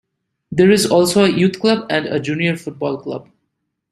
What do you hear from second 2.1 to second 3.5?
junior football club.